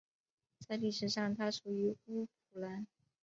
[0.67, 2.87] 在历史上它属于乌普兰。